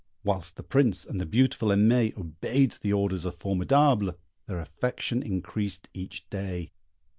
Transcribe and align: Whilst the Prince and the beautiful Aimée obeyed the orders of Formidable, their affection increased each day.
Whilst 0.23 0.55
the 0.55 0.63
Prince 0.63 1.05
and 1.05 1.19
the 1.21 1.27
beautiful 1.27 1.67
Aimée 1.69 2.17
obeyed 2.17 2.71
the 2.81 2.91
orders 2.91 3.23
of 3.23 3.35
Formidable, 3.35 4.15
their 4.47 4.59
affection 4.59 5.21
increased 5.21 5.89
each 5.93 6.27
day. 6.31 6.71